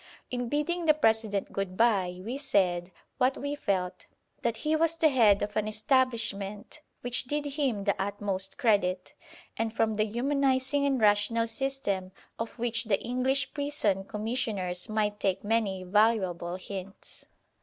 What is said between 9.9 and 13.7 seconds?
the humanising and rational system of which the English